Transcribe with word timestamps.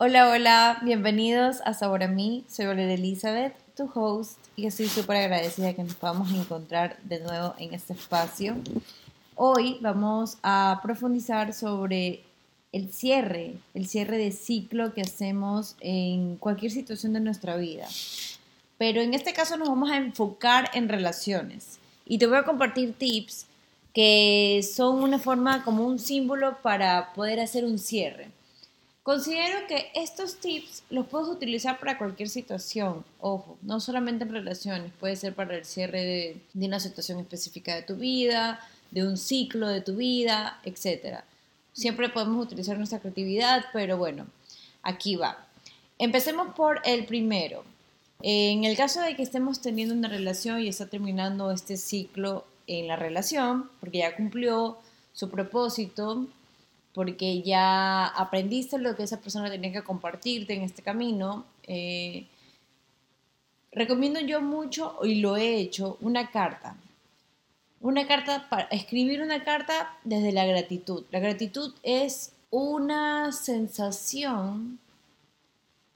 Hola, 0.00 0.30
hola, 0.30 0.78
bienvenidos 0.82 1.60
a 1.64 1.74
Sabor 1.74 2.04
a 2.04 2.06
mí. 2.06 2.44
Soy 2.48 2.66
Valeria 2.66 2.94
Elizabeth, 2.94 3.52
tu 3.74 3.90
host, 3.92 4.38
y 4.54 4.66
estoy 4.66 4.86
súper 4.86 5.16
agradecida 5.16 5.74
que 5.74 5.82
nos 5.82 5.96
podamos 5.96 6.30
encontrar 6.30 6.96
de 7.02 7.18
nuevo 7.18 7.56
en 7.58 7.74
este 7.74 7.94
espacio. 7.94 8.54
Hoy 9.34 9.78
vamos 9.80 10.38
a 10.44 10.78
profundizar 10.84 11.52
sobre 11.52 12.22
el 12.70 12.92
cierre, 12.92 13.56
el 13.74 13.88
cierre 13.88 14.18
de 14.18 14.30
ciclo 14.30 14.94
que 14.94 15.00
hacemos 15.00 15.74
en 15.80 16.36
cualquier 16.36 16.70
situación 16.70 17.12
de 17.12 17.18
nuestra 17.18 17.56
vida. 17.56 17.88
Pero 18.78 19.00
en 19.00 19.14
este 19.14 19.32
caso 19.32 19.56
nos 19.56 19.68
vamos 19.68 19.90
a 19.90 19.96
enfocar 19.96 20.70
en 20.74 20.88
relaciones. 20.88 21.80
Y 22.06 22.18
te 22.18 22.28
voy 22.28 22.36
a 22.36 22.44
compartir 22.44 22.94
tips 22.96 23.46
que 23.92 24.60
son 24.62 25.02
una 25.02 25.18
forma 25.18 25.64
como 25.64 25.84
un 25.84 25.98
símbolo 25.98 26.58
para 26.62 27.12
poder 27.14 27.40
hacer 27.40 27.64
un 27.64 27.80
cierre. 27.80 28.37
Considero 29.08 29.66
que 29.66 29.90
estos 29.94 30.36
tips 30.36 30.82
los 30.90 31.06
puedes 31.06 31.28
utilizar 31.28 31.80
para 31.80 31.96
cualquier 31.96 32.28
situación, 32.28 33.06
ojo, 33.20 33.56
no 33.62 33.80
solamente 33.80 34.24
en 34.24 34.32
relaciones, 34.32 34.92
puede 35.00 35.16
ser 35.16 35.34
para 35.34 35.56
el 35.56 35.64
cierre 35.64 36.04
de, 36.52 36.66
una 36.66 36.78
situación 36.78 37.18
específica 37.18 37.74
de 37.74 37.80
tu 37.80 37.96
vida, 37.96 38.60
de 38.90 39.08
un 39.08 39.16
ciclo 39.16 39.66
de 39.66 39.80
tu 39.80 39.96
vida, 39.96 40.60
etc. 40.62 41.20
Siempre 41.72 42.10
podemos 42.10 42.44
utilizar 42.44 42.76
nuestra 42.76 42.98
creatividad, 42.98 43.64
pero 43.72 43.96
bueno, 43.96 44.26
aquí 44.82 45.16
va. 45.16 45.38
Empecemos 45.98 46.54
por 46.54 46.82
el 46.84 47.06
primero. 47.06 47.64
En 48.20 48.64
el 48.64 48.76
caso 48.76 49.00
de 49.00 49.16
que 49.16 49.22
estemos 49.22 49.62
teniendo 49.62 49.94
una 49.94 50.08
relación 50.08 50.60
y 50.60 50.68
está 50.68 50.84
terminando 50.84 51.50
este 51.50 51.78
ciclo 51.78 52.44
en 52.66 52.88
la 52.88 52.96
relación, 52.96 53.70
porque 53.80 54.00
ya 54.00 54.14
cumplió 54.14 54.76
su 55.14 55.30
propósito, 55.30 56.26
porque 56.98 57.42
ya 57.42 58.06
aprendiste 58.06 58.76
lo 58.76 58.96
que 58.96 59.04
esa 59.04 59.20
persona 59.20 59.48
tenía 59.48 59.70
que 59.70 59.84
compartirte 59.84 60.54
en 60.54 60.62
este 60.62 60.82
camino. 60.82 61.46
Eh, 61.62 62.26
recomiendo 63.70 64.18
yo 64.18 64.40
mucho, 64.40 64.98
y 65.04 65.20
lo 65.20 65.36
he 65.36 65.58
hecho, 65.58 65.96
una 66.00 66.32
carta. 66.32 66.74
Una 67.80 68.08
carta, 68.08 68.48
para 68.50 68.64
escribir 68.70 69.22
una 69.22 69.44
carta 69.44 69.96
desde 70.02 70.32
la 70.32 70.44
gratitud. 70.44 71.04
La 71.12 71.20
gratitud 71.20 71.72
es 71.84 72.32
una 72.50 73.30
sensación 73.30 74.80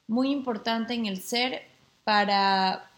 muy 0.07 0.31
importante 0.31 0.95
en 0.95 1.07
el 1.07 1.21
ser 1.21 1.63
para 2.05 2.89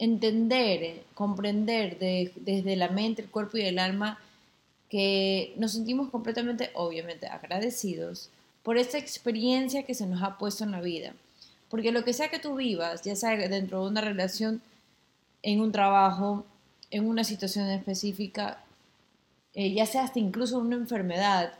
entender, 0.00 1.04
comprender 1.14 1.96
desde 2.00 2.74
la 2.74 2.88
mente, 2.88 3.22
el 3.22 3.30
cuerpo 3.30 3.56
y 3.56 3.62
el 3.62 3.78
alma 3.78 4.18
que 4.90 5.54
nos 5.56 5.72
sentimos 5.72 6.10
completamente, 6.10 6.70
obviamente, 6.74 7.28
agradecidos 7.28 8.28
por 8.62 8.76
esta 8.76 8.98
experiencia 8.98 9.84
que 9.84 9.94
se 9.94 10.06
nos 10.06 10.22
ha 10.22 10.36
puesto 10.36 10.64
en 10.64 10.72
la 10.72 10.80
vida. 10.80 11.14
Porque 11.70 11.92
lo 11.92 12.04
que 12.04 12.12
sea 12.12 12.28
que 12.28 12.40
tú 12.40 12.56
vivas, 12.56 13.02
ya 13.02 13.14
sea 13.14 13.36
dentro 13.48 13.82
de 13.82 13.90
una 13.90 14.00
relación, 14.00 14.60
en 15.42 15.60
un 15.60 15.72
trabajo, 15.72 16.44
en 16.90 17.08
una 17.08 17.24
situación 17.24 17.68
específica, 17.68 18.62
eh, 19.54 19.72
ya 19.72 19.86
sea 19.86 20.04
hasta 20.04 20.18
incluso 20.18 20.58
una 20.58 20.76
enfermedad, 20.76 21.54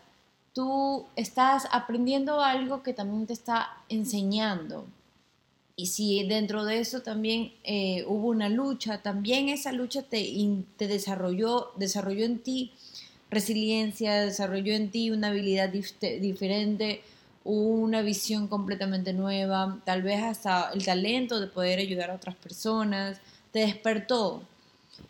tú 0.53 1.07
estás 1.17 1.69
aprendiendo 1.71 2.41
algo 2.41 2.83
que 2.83 2.93
también 2.93 3.27
te 3.27 3.33
está 3.33 3.71
enseñando. 3.89 4.85
Y 5.77 5.87
si 5.87 6.27
dentro 6.27 6.65
de 6.65 6.81
eso 6.81 7.01
también 7.01 7.53
eh, 7.63 8.05
hubo 8.07 8.29
una 8.29 8.49
lucha, 8.49 9.01
también 9.03 9.49
esa 9.49 9.73
lucha 9.73 10.03
te, 10.03 10.29
te 10.77 10.89
desarrolló, 10.89 11.71
desarrolló 11.77 12.25
en 12.25 12.41
ti 12.41 12.73
resiliencia, 13.31 14.21
desarrolló 14.23 14.73
en 14.75 14.91
ti 14.91 15.11
una 15.11 15.29
habilidad 15.29 15.71
diferente, 15.71 17.03
una 17.45 18.03
visión 18.03 18.49
completamente 18.49 19.13
nueva, 19.13 19.79
tal 19.85 20.03
vez 20.03 20.23
hasta 20.23 20.71
el 20.73 20.85
talento 20.85 21.41
de 21.41 21.47
poder 21.47 21.79
ayudar 21.79 22.11
a 22.11 22.15
otras 22.15 22.37
personas, 22.37 23.21
te 23.53 23.61
despertó. 23.61 24.43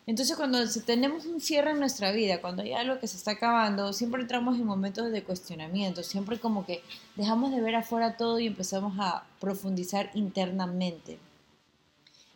Entonces 0.07 0.37
cuando 0.37 0.59
tenemos 0.85 1.25
un 1.25 1.41
cierre 1.41 1.71
en 1.71 1.79
nuestra 1.79 2.11
vida, 2.11 2.39
cuando 2.39 2.63
hay 2.63 2.73
algo 2.73 2.99
que 2.99 3.07
se 3.07 3.17
está 3.17 3.31
acabando, 3.31 3.91
siempre 3.91 4.21
entramos 4.21 4.57
en 4.57 4.65
momentos 4.65 5.11
de 5.11 5.23
cuestionamiento, 5.23 6.01
siempre 6.01 6.39
como 6.39 6.65
que 6.65 6.81
dejamos 7.15 7.51
de 7.51 7.61
ver 7.61 7.75
afuera 7.75 8.15
todo 8.15 8.39
y 8.39 8.47
empezamos 8.47 8.95
a 8.99 9.25
profundizar 9.39 10.09
internamente. 10.13 11.19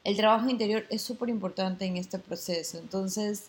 El 0.03 0.17
trabajo 0.17 0.49
interior 0.49 0.85
es 0.89 1.01
súper 1.01 1.29
importante 1.29 1.85
en 1.85 1.97
este 1.97 2.19
proceso, 2.19 2.77
entonces 2.77 3.45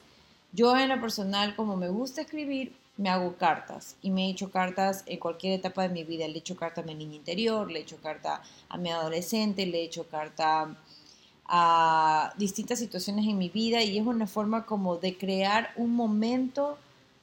yo 0.57 0.77
en 0.77 0.89
lo 0.89 1.01
personal, 1.01 1.55
como 1.55 1.77
me 1.77 1.89
gusta 1.89 2.23
escribir, 2.23 2.73
me 2.97 3.11
hago 3.11 3.37
cartas. 3.37 3.97
Y 4.01 4.11
me 4.11 4.27
he 4.27 4.31
hecho 4.31 4.51
cartas 4.51 5.05
en 5.07 5.19
cualquier 5.19 5.53
etapa 5.53 5.83
de 5.83 5.91
mi 5.91 6.03
vida. 6.03 6.27
Le 6.27 6.35
he 6.35 6.39
hecho 6.39 6.57
carta 6.57 6.81
a 6.81 6.85
mi 6.85 6.95
niña 6.95 7.17
interior, 7.17 7.71
le 7.71 7.81
he 7.81 7.83
hecho 7.83 7.99
carta 7.99 8.43
a 8.71 8.79
mi 8.79 8.91
adolescente, 8.91 9.67
le 9.67 9.81
he 9.81 9.85
hecho 9.85 10.09
carta 10.09 10.75
a 11.45 12.33
distintas 12.39 12.79
situaciones 12.79 13.27
en 13.27 13.37
mi 13.37 13.51
vida. 13.51 13.83
Y 13.83 13.99
es 13.99 14.07
una 14.07 14.27
forma 14.27 14.65
como 14.65 14.97
de 14.97 15.19
crear 15.19 15.73
un 15.77 15.95
momento 15.95 16.79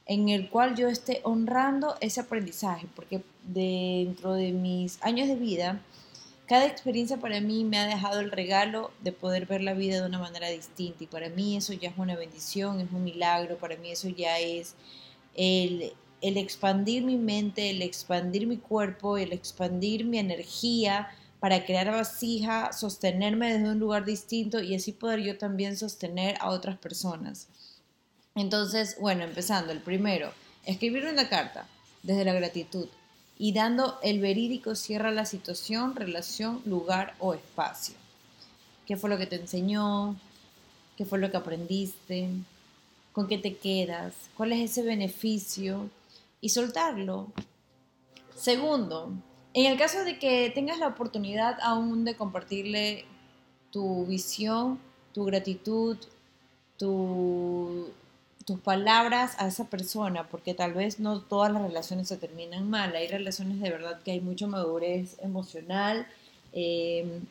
en 0.06 0.30
el 0.30 0.50
cual 0.50 0.76
yo 0.76 0.88
esté 0.88 1.22
honrando 1.24 1.96
ese 2.02 2.22
aprendizaje, 2.22 2.88
porque 2.96 3.24
dentro 3.44 4.34
de 4.34 4.52
mis 4.52 5.02
años 5.02 5.28
de 5.28 5.36
vida, 5.36 5.82
cada 6.53 6.68
experiencia 6.68 7.18
para 7.18 7.41
mí 7.41 7.64
me 7.64 7.80
ha 7.80 7.88
dejado 7.88 8.19
el 8.19 8.30
regalo 8.30 8.91
de 9.02 9.12
poder 9.12 9.47
ver 9.47 9.64
la 9.64 9.74
vida 9.74 10.00
de 10.00 10.06
una 10.06 10.19
manera 10.19 10.50
distinta 10.50 11.03
y 11.03 11.08
para 11.08 11.30
mí 11.30 11.58
eso 11.58 11.74
ya 11.74 11.90
es 11.90 11.97
una 11.97 12.16
bendición, 12.16 12.80
es 12.80 12.91
un 12.91 13.03
milagro, 13.03 13.58
para 13.58 13.75
mí 13.75 13.90
eso 13.90 14.08
ya 14.08 14.38
es 14.38 14.75
el, 15.34 15.94
expandir 16.22 17.06
mi 17.06 17.18
mente, 17.18 17.72
el 17.72 17.81
expandir 17.81 18.46
mi 18.46 18.58
cuerpo, 18.58 19.18
el 19.18 19.34
expandir 19.34 20.06
mi 20.06 20.19
energía 20.19 21.08
para 21.40 21.66
crear 21.66 21.90
vasija, 21.90 22.72
sostenerme 22.72 23.53
desde 23.53 23.72
un 23.72 23.80
lugar 23.80 24.06
distinto 24.06 24.62
y 24.62 24.75
así 24.75 24.92
poder 24.92 25.22
yo 25.22 25.40
también 25.40 25.75
sostener 25.75 26.38
a 26.40 26.52
otras 26.52 26.78
personas. 26.78 27.47
Entonces, 28.36 28.96
bueno, 29.00 29.24
empezando, 29.24 29.72
el 29.72 29.81
primero, 29.81 30.31
escribir 30.68 31.08
una 31.08 31.28
carta 31.28 31.66
desde 32.03 32.24
la 32.24 32.34
gratitud 32.34 32.90
y 33.38 33.54
dando 33.54 34.00
el 34.04 34.20
verídico 34.20 34.76
cierra 34.76 35.12
la 35.12 35.26
situación, 35.26 35.96
relación, 35.96 36.62
lugar 36.66 37.16
o 37.20 37.34
espacio. 37.34 37.96
¿Qué 38.86 38.98
fue 38.98 39.10
lo 39.10 39.18
que 39.18 39.26
te 39.26 39.38
enseñó? 39.38 40.16
¿Qué 40.98 41.06
fue 41.06 41.20
lo 41.20 41.32
que 41.32 41.38
aprendiste? 41.38 42.30
¿Con 43.12 43.28
qué 43.28 43.38
te 43.38 43.58
quedas? 43.58 44.14
¿Cuál 44.36 44.54
es 44.54 44.72
ese 44.72 44.84
beneficio? 44.84 45.90
Y 46.42 46.50
soltarlo. 46.50 47.28
Segundo, 48.36 49.12
en 49.54 49.66
el 49.66 49.78
caso 49.78 50.04
de 50.04 50.20
que 50.20 50.52
tengas 50.54 50.80
la 50.80 50.88
oportunidad 50.88 51.58
aún 51.62 52.06
de 52.06 52.16
compartirle 52.16 53.06
tu 53.72 54.06
visión, 54.06 54.80
tu 55.14 55.26
gratitud, 55.26 55.98
tu 56.78 57.88
tus 58.46 58.59
palabras 58.59 59.36
a 59.40 59.48
esa 59.48 59.66
persona, 59.66 60.28
porque 60.28 60.54
tal 60.54 60.74
vez 60.74 61.00
no 61.00 61.22
todas 61.22 61.52
las 61.52 61.62
relaciones 61.62 62.08
se 62.08 62.18
terminan 62.18 62.70
mal, 62.70 62.96
hay 62.96 63.08
relaciones 63.08 63.59
de 63.59 63.70
verdad 63.70 64.02
que 64.04 64.12
hay 64.12 64.22
mucha 64.22 64.48
madurez 64.48 65.18
emocional 65.22 66.08
em, 66.52 67.22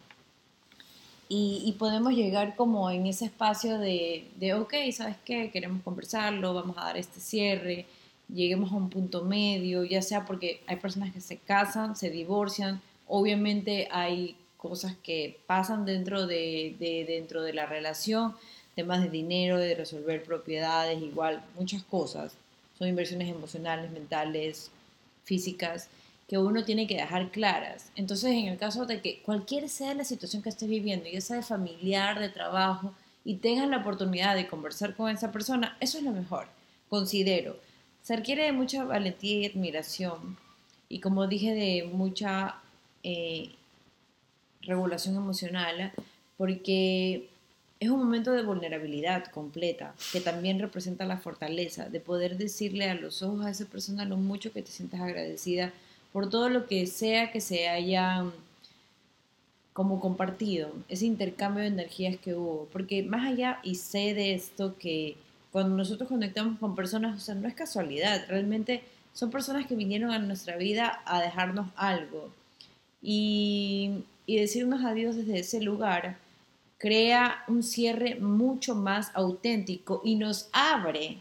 y, 1.29 1.75
podemos 1.79 2.13
llegar 2.13 2.57
como 2.57 2.91
en 2.91 3.07
ese 3.07 3.25
espacio 3.25 3.79
de, 3.79 4.29
de, 4.37 4.53
ok, 4.53 4.75
¿sabes 4.93 5.17
qué? 5.25 5.51
Queremos 5.51 5.83
conversarlo, 5.83 6.53
vamos 6.53 6.77
a 6.77 6.85
dar 6.85 6.99
este 6.99 7.21
cierre, 7.21 7.87
lleguemos 8.29 8.71
a 8.71 8.77
un 8.77 8.91
punto 8.91 9.25
medio, 9.25 9.83
ya 9.85 10.03
sea 10.03 10.27
porque 10.27 10.63
hay 10.67 10.77
personas 10.77 11.13
que 11.13 11.23
se 11.23 11.39
casan, 11.39 11.97
se 11.97 12.11
divorcian, 12.11 12.83
obviamente 13.07 13.89
hay 13.91 14.37
cosas 14.59 14.95
que 15.03 15.41
pasan 15.47 15.87
dentro 15.87 16.27
de, 16.27 16.77
de 16.79 17.05
dentro 17.07 17.43
de 17.43 17.55
la 17.55 17.65
relación, 17.65 18.35
temas 18.75 19.03
de 19.03 19.11
dinero, 19.11 19.59
de 19.59 19.75
resolver 19.75 20.25
propiedades, 20.25 21.03
igual, 21.03 21.45
muchas 21.57 21.83
cosas. 21.83 22.35
Son 22.79 22.89
inversiones 22.89 23.29
emocionales, 23.29 23.91
mentales, 23.91 24.71
físicas, 25.25 25.89
que 26.29 26.39
uno 26.39 26.65
tiene 26.65 26.87
que 26.87 26.97
dejar 26.97 27.31
claras. 27.31 27.91
Entonces, 27.95 28.31
en 28.31 28.47
el 28.47 28.59
caso 28.59 28.87
de 28.87 29.01
que 29.01 29.21
cualquier 29.23 29.69
sea 29.69 29.95
la 29.95 30.05
situación 30.05 30.43
que 30.43 30.49
estés 30.49 30.69
viviendo, 30.69 31.09
ya 31.09 31.21
sea 31.21 31.37
de 31.37 31.43
familiar, 31.43 32.19
de 32.19 32.29
trabajo, 32.29 32.95
y 33.25 33.37
tengas 33.37 33.69
la 33.69 33.79
oportunidad 33.79 34.35
de 34.35 34.49
conversar 34.49 34.97
con 34.97 35.11
esa 35.11 35.31
persona, 35.31 35.77
eso 35.81 35.99
es 35.99 36.05
lo 36.05 36.11
mejor, 36.11 36.47
considero. 36.89 37.57
Se 38.03 38.17
requiere 38.17 38.45
de 38.45 38.53
mucha 38.53 38.85
valentía 38.85 39.41
y 39.41 39.47
admiración, 39.47 40.39
y 40.89 41.01
como 41.01 41.27
dije, 41.27 41.55
de 41.55 41.89
mucha 41.93 42.57
eh, 43.03 43.51
regulación 44.63 45.17
emocional, 45.17 45.93
porque 46.37 47.29
es 47.83 47.91
un 47.91 47.99
momento 47.99 48.31
de 48.31 48.45
vulnerabilidad 48.45 49.25
completa, 49.25 49.93
que 50.13 50.21
también 50.21 50.61
representa 50.61 51.05
la 51.05 51.17
fortaleza 51.17 51.89
de 51.89 51.99
poder 51.99 52.39
decirle 52.39 52.89
a 52.89 52.95
los 52.95 53.25
ojos 53.25 53.45
a 53.45 53.51
esa 53.51 53.65
persona 53.65 54.05
lo 54.05 54.17
mucho 54.17 54.53
que 54.53 54.63
te 54.63 54.71
sientas 54.71 55.01
agradecida 55.01 55.73
por 56.13 56.31
todo 56.31 56.49
lo 56.49 56.69
que 56.69 56.87
sea 56.87 57.33
que 57.33 57.41
se 57.41 57.69
haya 57.69 58.23
mm, 58.23 58.33
como 59.73 59.99
compartido, 59.99 60.71
ese 60.89 61.07
intercambio 61.07 61.63
de 61.63 61.71
energías 61.71 62.17
que 62.19 62.35
hubo. 62.35 62.69
Porque 62.73 63.03
más 63.03 63.27
allá, 63.27 63.59
y 63.65 63.75
sé 63.75 64.15
de 64.15 64.35
esto, 64.35 64.77
que 64.79 65.17
cuando 65.51 65.77
nosotros 65.77 66.09
conectamos 66.09 66.61
con 66.61 66.77
personas, 66.77 67.17
o 67.17 67.21
sea, 67.21 67.35
no 67.35 67.49
es 67.49 67.55
casualidad, 67.55 68.27
realmente 68.29 68.85
son 69.13 69.33
personas 69.33 69.67
que 69.67 69.75
vinieron 69.75 70.13
a 70.13 70.21
nuestra 70.21 70.57
vida 70.57 71.03
a 71.05 71.21
dejarnos 71.21 71.69
algo. 71.75 72.31
y, 73.03 74.05
y 74.25 74.37
decirnos 74.37 74.85
adiós 74.85 75.17
desde 75.17 75.41
ese 75.41 75.61
lugar 75.61 76.22
crea 76.83 77.45
un 77.47 77.63
cierre 77.63 78.17
mucho 78.17 78.75
más 78.75 79.13
auténtico 79.15 80.03
y 80.05 80.17
nos 80.17 80.49
abre 80.51 81.19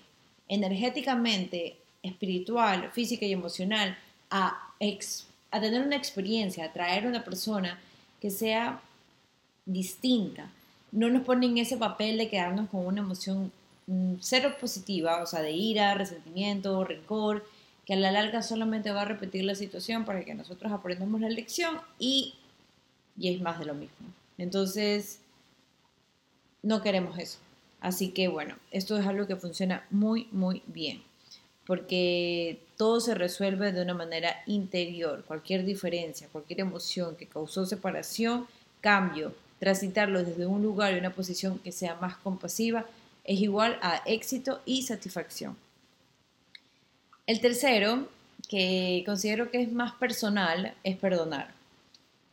energéticamente, 0.47 1.77
espiritual, 2.01 2.89
física 2.91 3.27
y 3.27 3.31
emocional 3.31 3.95
a, 4.31 4.73
a 5.51 5.61
tener 5.61 5.85
una 5.85 5.95
experiencia, 5.95 6.65
a 6.65 6.73
traer 6.73 7.05
una 7.05 7.23
persona 7.23 7.79
que 8.19 8.31
sea 8.31 8.81
distinta. 9.67 10.49
No 10.91 11.09
nos 11.09 11.21
pone 11.21 11.45
en 11.45 11.59
ese 11.59 11.77
papel 11.77 12.17
de 12.17 12.27
quedarnos 12.27 12.67
con 12.71 12.83
una 12.83 13.01
emoción 13.01 13.51
mm, 13.85 14.15
cero 14.19 14.55
positiva, 14.59 15.21
o 15.21 15.27
sea, 15.27 15.43
de 15.43 15.51
ira, 15.51 15.93
resentimiento, 15.93 16.83
rencor, 16.83 17.45
que 17.85 17.93
a 17.93 17.97
la 17.97 18.11
larga 18.11 18.41
solamente 18.41 18.89
va 18.89 19.03
a 19.03 19.05
repetir 19.13 19.43
la 19.43 19.53
situación 19.53 20.05
para 20.05 20.25
que 20.25 20.33
nosotros 20.33 20.71
aprendamos 20.71 21.21
la 21.21 21.29
lección 21.29 21.77
y, 21.99 22.33
y 23.15 23.31
es 23.31 23.39
más 23.41 23.59
de 23.59 23.65
lo 23.65 23.75
mismo. 23.75 24.07
Entonces, 24.39 25.19
no 26.63 26.81
queremos 26.81 27.17
eso. 27.17 27.39
Así 27.79 28.09
que 28.09 28.27
bueno, 28.27 28.55
esto 28.71 28.97
es 28.97 29.07
algo 29.07 29.27
que 29.27 29.35
funciona 29.35 29.85
muy, 29.89 30.27
muy 30.31 30.61
bien, 30.67 31.01
porque 31.65 32.59
todo 32.77 32.99
se 32.99 33.15
resuelve 33.15 33.71
de 33.71 33.81
una 33.81 33.93
manera 33.93 34.43
interior. 34.45 35.23
Cualquier 35.25 35.65
diferencia, 35.65 36.27
cualquier 36.31 36.61
emoción 36.61 37.15
que 37.15 37.27
causó 37.27 37.65
separación, 37.65 38.47
cambio, 38.81 39.33
transitarlo 39.59 40.23
desde 40.23 40.45
un 40.45 40.61
lugar 40.61 40.93
y 40.93 40.99
una 40.99 41.13
posición 41.13 41.59
que 41.59 41.71
sea 41.71 41.95
más 41.95 42.17
compasiva, 42.17 42.85
es 43.23 43.39
igual 43.39 43.77
a 43.81 44.01
éxito 44.05 44.61
y 44.65 44.83
satisfacción. 44.83 45.55
El 47.27 47.39
tercero, 47.39 48.07
que 48.49 49.03
considero 49.05 49.51
que 49.51 49.61
es 49.61 49.71
más 49.71 49.93
personal, 49.93 50.73
es 50.83 50.97
perdonar. 50.97 51.60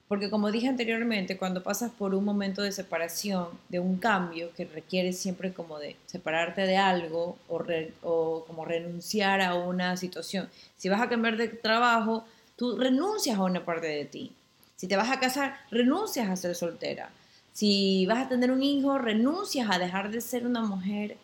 Porque 0.09 0.31
como 0.31 0.51
dije 0.51 0.69
anteriormente, 0.69 1.37
cuando 1.37 1.63
pasas 1.63 1.93
por 1.93 2.15
un 2.15 2.25
momento 2.25 2.63
de 2.63 2.73
separación, 2.73 3.49
de 3.69 3.79
un 3.79 3.99
cambio 3.99 4.51
que 4.57 4.65
requiere 4.65 5.13
siempre 5.13 5.53
como 5.53 5.79
de 5.79 5.97
separarte 6.07 6.63
de 6.63 6.79
algo 6.79 7.37
o, 7.47 7.63
o, 8.03 8.45
como 8.47 8.65
renunciar 8.65 9.43
a 9.43 9.55
una 9.55 9.99
situación, 9.99 10.49
si 10.79 10.89
vas 10.89 11.03
a 11.03 11.11
cambiar 11.11 11.37
de 11.37 11.49
trabajo, 11.49 12.25
tú 12.57 12.79
renuncias 12.79 13.39
a 13.39 13.43
una 13.43 13.67
parte 13.67 13.87
de 13.87 14.07
ti. 14.07 14.33
Si 14.77 14.89
te 14.89 14.97
vas 14.97 15.11
a 15.11 15.21
casar, 15.21 15.59
renuncias 15.71 16.31
a 16.31 16.37
ser 16.37 16.55
soltera. 16.55 17.11
Si 17.53 18.07
vas 18.07 18.25
a 18.25 18.29
tener 18.29 18.51
un 18.51 18.63
hijo, 18.63 18.97
renuncias 18.97 19.69
a 19.71 19.79
dejar 19.79 20.11
de 20.11 20.23
ser 20.23 20.47
una 20.47 20.63
mujer 20.63 21.19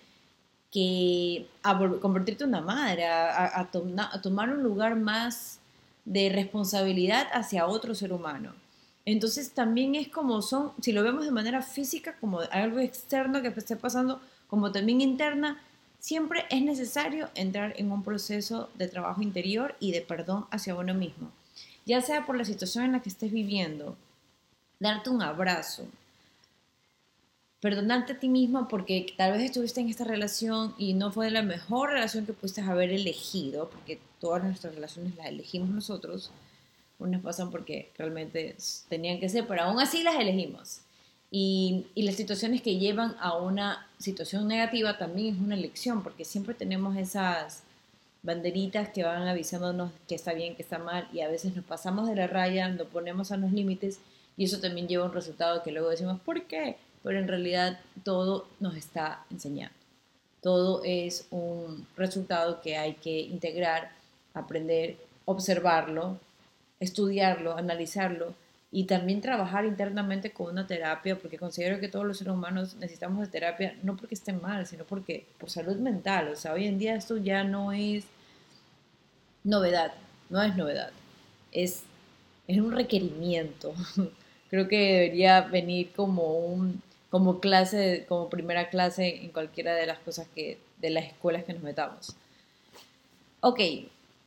que 0.70 1.46
a 1.62 1.78
convertirte 2.00 2.44
en 2.44 2.50
una 2.50 2.60
madre, 2.60 3.06
a, 3.06 3.60
a 3.60 4.20
tomar 4.20 4.50
un 4.50 4.62
lugar 4.62 4.96
más 4.96 5.60
de 6.04 6.28
responsabilidad 6.28 7.28
hacia 7.32 7.66
otro 7.66 7.94
ser 7.94 8.12
humano. 8.12 8.52
Entonces 9.06 9.52
también 9.52 9.94
es 9.94 10.08
como 10.08 10.40
son, 10.40 10.72
si 10.80 10.92
lo 10.92 11.02
vemos 11.02 11.24
de 11.24 11.30
manera 11.30 11.62
física, 11.62 12.16
como 12.20 12.40
algo 12.50 12.78
externo 12.78 13.42
que 13.42 13.48
esté 13.48 13.76
pasando, 13.76 14.20
como 14.46 14.72
también 14.72 15.00
interna, 15.00 15.60
siempre 15.98 16.44
es 16.50 16.62
necesario 16.62 17.28
entrar 17.34 17.74
en 17.76 17.92
un 17.92 18.02
proceso 18.02 18.70
de 18.76 18.88
trabajo 18.88 19.22
interior 19.22 19.74
y 19.80 19.92
de 19.92 20.00
perdón 20.00 20.46
hacia 20.50 20.74
uno 20.74 20.94
mismo. 20.94 21.30
Ya 21.86 22.00
sea 22.00 22.24
por 22.24 22.36
la 22.36 22.46
situación 22.46 22.84
en 22.84 22.92
la 22.92 23.02
que 23.02 23.10
estés 23.10 23.30
viviendo, 23.30 23.96
darte 24.80 25.10
un 25.10 25.22
abrazo, 25.22 25.86
perdonarte 27.60 28.14
a 28.14 28.18
ti 28.18 28.28
mismo 28.28 28.68
porque 28.68 29.14
tal 29.16 29.32
vez 29.32 29.42
estuviste 29.42 29.80
en 29.80 29.88
esta 29.88 30.04
relación 30.04 30.74
y 30.78 30.94
no 30.94 31.12
fue 31.12 31.30
la 31.30 31.42
mejor 31.42 31.90
relación 31.90 32.24
que 32.24 32.32
pudiste 32.32 32.62
haber 32.62 32.90
elegido, 32.90 33.68
porque 33.68 34.00
todas 34.18 34.42
nuestras 34.42 34.74
relaciones 34.74 35.16
las 35.16 35.26
elegimos 35.26 35.68
nosotros 35.68 36.30
unas 36.99 37.23
pasan 37.23 37.50
porque 37.50 37.93
realmente 37.99 38.56
tenían 38.88 39.20
que 39.20 39.29
ser, 39.29 39.46
pero 39.46 39.62
aún 39.62 39.81
así 39.81 40.02
las 40.02 40.17
elegimos. 40.17 40.81
Y, 41.31 41.87
y, 41.94 42.02
las 42.02 42.14
situaciones 42.14 42.62
que 42.62 42.79
llevan 42.79 43.17
a 43.19 43.37
una 43.37 43.88
situación 43.99 44.46
negativa 44.46 44.99
también 44.99 45.35
es 45.35 45.41
una 45.41 45.56
elección, 45.56 46.02
porque 46.05 46.25
siempre 46.25 46.55
tenemos 46.55 46.96
esas 46.96 47.64
banderitas 48.23 48.88
que 48.88 49.02
van 49.02 49.26
avisándonos 49.26 49.91
que 50.08 50.14
está 50.14 50.32
bien, 50.32 50.55
que 50.55 50.62
está 50.62 50.79
mal, 50.79 51.08
y 51.12 51.20
a 51.20 51.29
veces 51.29 51.55
nos 51.55 51.64
pasamos 51.64 52.08
de 52.08 52.17
la 52.17 52.26
raya, 52.26 52.69
nos 52.69 52.87
ponemos 52.87 53.32
a 53.32 53.37
los 53.37 53.52
límites, 53.52 53.99
y 54.37 54.44
eso 54.44 54.61
también 54.61 54.88
lleva 54.88 55.05
a 55.05 55.08
un 55.08 55.14
resultado 55.14 55.62
que 55.62 55.73
luego 55.73 55.91
decimos, 55.91 56.20
¿por 56.20 56.44
qué? 56.44 56.76
Pero 57.02 57.19
en 57.19 57.29
realidad 57.29 57.81
todo 58.02 58.49
nos 58.61 58.76
está 58.76 59.25
enseñando. 59.31 59.75
Todo 60.41 60.82
es 60.85 61.26
un 61.31 61.87
resultado 61.96 62.61
que 62.61 62.76
hay 62.76 62.94
que 62.94 63.20
integrar, 63.20 63.93
aprender, 64.35 64.96
observarlo, 65.25 66.19
estudiarlo, 66.84 67.56
analizarlo 67.56 68.34
y 68.70 68.84
también 68.84 69.20
trabajar 69.20 69.64
internamente 69.64 70.32
con 70.32 70.50
una 70.50 70.66
terapia, 70.66 71.16
porque 71.19 71.38
considero 71.38 71.78
que 71.78 71.88
todos 71.88 72.04
los 72.04 72.19
seres 72.19 72.34
humanos 72.34 72.75
necesitamos 72.76 73.20
de 73.20 73.28
terapia, 73.28 73.76
no 73.82 73.96
porque 73.96 74.14
estén 74.16 74.42
mal, 74.42 74.66
sino 74.66 74.84
porque 74.84 75.26
por 75.38 75.48
salud 75.48 75.76
mental. 75.76 76.28
O 76.28 76.36
sea, 76.36 76.52
hoy 76.52 76.66
en 76.66 76.78
día 76.78 76.96
esto 76.96 77.16
ya 77.16 77.44
no 77.44 77.72
es 77.72 78.04
novedad, 79.44 79.92
no 80.28 80.42
es 80.42 80.56
novedad, 80.56 80.90
es, 81.52 81.84
es 82.48 82.58
un 82.58 82.72
requerimiento. 82.72 83.75
Creo 84.50 84.69
que 84.69 84.76
debería 84.76 85.42
venir 85.42 85.92
como 85.94 86.38
un 86.38 86.82
como 87.14 87.38
clase, 87.38 88.06
como 88.08 88.28
primera 88.28 88.70
clase 88.70 89.22
en 89.22 89.31
cualquiera 89.31 89.76
de 89.76 89.86
las 89.86 90.00
cosas 90.00 90.26
que, 90.34 90.58
de 90.81 90.90
las 90.90 91.04
escuelas 91.04 91.44
que 91.44 91.52
nos 91.52 91.62
metamos. 91.62 92.16
Ok, 93.38 93.60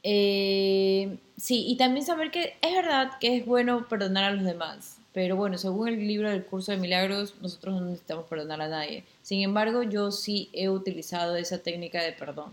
eh, 0.04 1.18
sí, 1.38 1.66
y 1.68 1.78
también 1.78 2.06
saber 2.06 2.32
que 2.32 2.56
es 2.62 2.74
verdad 2.74 3.12
que 3.20 3.38
es 3.38 3.46
bueno 3.46 3.88
perdonar 3.88 4.24
a 4.24 4.32
los 4.32 4.44
demás, 4.44 4.98
pero 5.14 5.36
bueno, 5.36 5.58
según 5.58 5.88
el 5.90 6.08
libro 6.08 6.30
del 6.30 6.46
curso 6.46 6.72
de 6.72 6.78
milagros, 6.78 7.36
nosotros 7.42 7.76
no 7.76 7.88
necesitamos 7.88 8.26
perdonar 8.26 8.62
a 8.62 8.68
nadie. 8.68 9.04
Sin 9.24 9.42
embargo, 9.42 9.84
yo 9.84 10.12
sí 10.12 10.50
he 10.54 10.70
utilizado 10.70 11.36
esa 11.36 11.58
técnica 11.58 12.02
de 12.04 12.12
perdón, 12.14 12.52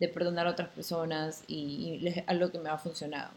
de 0.00 0.08
perdonar 0.08 0.46
a 0.46 0.50
otras 0.50 0.68
personas 0.68 1.44
y, 1.46 2.00
es 2.06 2.24
algo 2.26 2.50
que 2.50 2.58
me 2.58 2.70
ha 2.70 2.78
funcionado. 2.78 3.30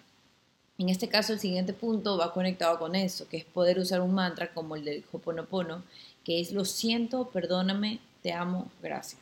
En 0.77 0.89
este 0.89 1.09
caso, 1.09 1.33
el 1.33 1.39
siguiente 1.39 1.73
punto 1.73 2.17
va 2.17 2.33
conectado 2.33 2.79
con 2.79 2.95
eso, 2.95 3.27
que 3.29 3.37
es 3.37 3.45
poder 3.45 3.77
usar 3.77 4.01
un 4.01 4.15
mantra 4.15 4.51
como 4.51 4.75
el 4.75 4.83
del 4.83 5.03
Hoponopono, 5.11 5.83
que 6.23 6.39
es 6.39 6.51
lo 6.51 6.65
siento, 6.65 7.29
perdóname, 7.29 7.99
te 8.23 8.33
amo, 8.33 8.71
gracias. 8.81 9.21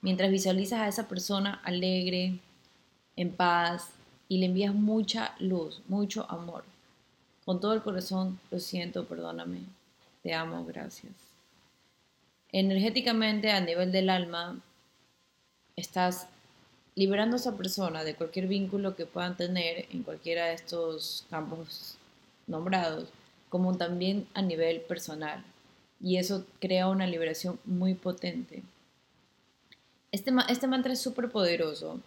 Mientras 0.00 0.30
visualizas 0.30 0.80
a 0.80 0.88
esa 0.88 1.08
persona 1.08 1.60
alegre, 1.62 2.38
en 3.16 3.32
paz 3.32 3.90
y 4.28 4.38
le 4.38 4.46
envías 4.46 4.74
mucha 4.74 5.34
luz, 5.38 5.82
mucho 5.88 6.30
amor. 6.30 6.64
Con 7.44 7.60
todo 7.60 7.72
el 7.72 7.82
corazón, 7.82 8.38
lo 8.50 8.60
siento, 8.60 9.06
perdóname, 9.06 9.60
te 10.22 10.34
amo, 10.34 10.64
gracias. 10.64 11.12
Energéticamente, 12.52 13.50
a 13.50 13.60
nivel 13.60 13.92
del 13.92 14.10
alma, 14.10 14.60
estás 15.76 16.28
liberando 16.94 17.36
a 17.36 17.38
esa 17.38 17.56
persona 17.56 18.04
de 18.04 18.14
cualquier 18.14 18.46
vínculo 18.48 18.96
que 18.96 19.06
puedan 19.06 19.36
tener 19.36 19.86
en 19.90 20.02
cualquiera 20.02 20.46
de 20.46 20.54
estos 20.54 21.24
campos 21.30 21.96
nombrados, 22.46 23.08
como 23.48 23.76
también 23.76 24.26
a 24.34 24.42
nivel 24.42 24.80
personal. 24.80 25.44
Y 26.00 26.16
eso 26.16 26.44
crea 26.60 26.88
una 26.88 27.06
liberación 27.06 27.58
muy 27.64 27.94
potente. 27.94 28.62
Este, 30.12 30.32
este 30.48 30.66
mantra 30.66 30.92
es 30.92 31.00
súper 31.00 31.30
poderoso 31.30 32.00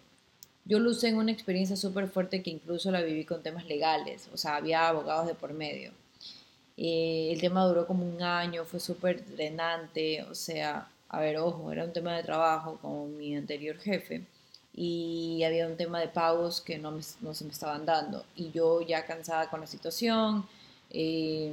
yo 0.64 0.78
lo 0.78 0.92
en 1.02 1.16
una 1.16 1.32
experiencia 1.32 1.76
súper 1.76 2.08
fuerte 2.08 2.42
que 2.42 2.50
incluso 2.50 2.90
la 2.90 3.02
viví 3.02 3.24
con 3.24 3.42
temas 3.42 3.66
legales, 3.66 4.28
o 4.32 4.36
sea, 4.36 4.56
había 4.56 4.88
abogados 4.88 5.26
de 5.26 5.34
por 5.34 5.52
medio. 5.52 5.92
Eh, 6.76 7.30
el 7.32 7.40
tema 7.40 7.66
duró 7.66 7.86
como 7.86 8.06
un 8.08 8.22
año, 8.22 8.64
fue 8.64 8.80
súper 8.80 9.24
drenante, 9.36 10.22
o 10.24 10.34
sea, 10.34 10.88
a 11.08 11.20
ver, 11.20 11.38
ojo, 11.38 11.72
era 11.72 11.84
un 11.84 11.92
tema 11.92 12.16
de 12.16 12.22
trabajo 12.22 12.78
con 12.80 13.16
mi 13.18 13.36
anterior 13.36 13.76
jefe 13.78 14.24
y 14.72 15.42
había 15.44 15.66
un 15.66 15.76
tema 15.76 16.00
de 16.00 16.08
pagos 16.08 16.60
que 16.60 16.78
no, 16.78 16.92
no 17.20 17.34
se 17.34 17.44
me 17.44 17.50
estaban 17.50 17.84
dando 17.84 18.24
y 18.36 18.50
yo 18.52 18.80
ya 18.82 19.04
cansada 19.04 19.50
con 19.50 19.60
la 19.60 19.66
situación, 19.66 20.46
eh, 20.90 21.52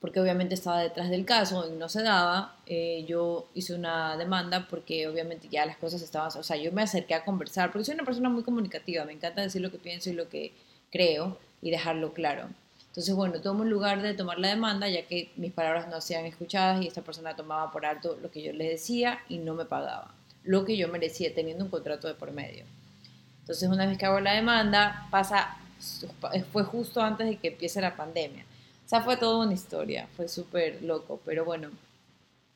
porque 0.00 0.20
obviamente 0.20 0.54
estaba 0.54 0.80
detrás 0.80 1.10
del 1.10 1.24
caso 1.24 1.66
y 1.68 1.76
no 1.76 1.88
se 1.88 2.02
daba, 2.02 2.56
eh, 2.66 3.04
yo 3.08 3.48
hice 3.54 3.74
una 3.74 4.16
demanda 4.16 4.68
porque 4.68 5.08
obviamente 5.08 5.48
ya 5.50 5.66
las 5.66 5.76
cosas 5.76 6.02
estaban, 6.02 6.30
o 6.36 6.42
sea, 6.42 6.56
yo 6.56 6.70
me 6.72 6.82
acerqué 6.82 7.14
a 7.14 7.24
conversar, 7.24 7.72
porque 7.72 7.84
soy 7.84 7.94
una 7.94 8.04
persona 8.04 8.28
muy 8.28 8.44
comunicativa, 8.44 9.04
me 9.04 9.12
encanta 9.12 9.42
decir 9.42 9.60
lo 9.60 9.72
que 9.72 9.78
pienso 9.78 10.10
y 10.10 10.12
lo 10.12 10.28
que 10.28 10.52
creo 10.90 11.38
y 11.60 11.70
dejarlo 11.70 12.12
claro. 12.12 12.48
Entonces, 12.88 13.14
bueno, 13.14 13.40
tomo 13.40 13.64
en 13.64 13.70
lugar 13.70 14.02
de 14.02 14.14
tomar 14.14 14.38
la 14.38 14.48
demanda, 14.48 14.88
ya 14.88 15.06
que 15.06 15.30
mis 15.36 15.52
palabras 15.52 15.88
no 15.88 16.00
sean 16.00 16.24
escuchadas 16.26 16.82
y 16.82 16.86
esta 16.86 17.02
persona 17.02 17.36
tomaba 17.36 17.70
por 17.70 17.84
alto 17.84 18.18
lo 18.22 18.30
que 18.30 18.42
yo 18.42 18.52
le 18.52 18.68
decía 18.68 19.20
y 19.28 19.38
no 19.38 19.54
me 19.54 19.64
pagaba, 19.64 20.14
lo 20.44 20.64
que 20.64 20.76
yo 20.76 20.88
merecía 20.88 21.34
teniendo 21.34 21.64
un 21.64 21.70
contrato 21.70 22.08
de 22.08 22.14
por 22.14 22.32
medio. 22.32 22.64
Entonces, 23.40 23.68
una 23.68 23.86
vez 23.86 23.98
que 23.98 24.06
hago 24.06 24.20
la 24.20 24.34
demanda, 24.34 25.06
pasa, 25.10 25.56
fue 26.52 26.64
justo 26.64 27.00
antes 27.00 27.26
de 27.26 27.36
que 27.36 27.48
empiece 27.48 27.80
la 27.80 27.96
pandemia. 27.96 28.44
O 28.88 28.90
sea, 28.90 29.02
fue 29.02 29.18
toda 29.18 29.44
una 29.44 29.52
historia, 29.52 30.08
fue 30.16 30.28
súper 30.28 30.82
loco, 30.82 31.20
pero 31.26 31.44
bueno, 31.44 31.68